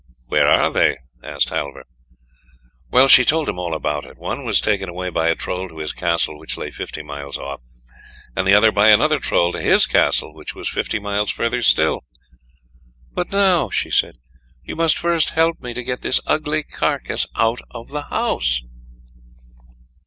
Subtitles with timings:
[0.29, 1.83] "Where are they?" asked Halvor.
[2.89, 5.77] Well, she told him all about it; one was taken away by a Troll to
[5.77, 7.61] his Castle which lay fifty miles off,
[8.35, 12.01] and the other by another Troll to his Castle which was fifty miles further still.
[13.13, 14.15] "But now," she said,
[14.63, 18.59] "you must first help me to get this ugly carcass out of the house."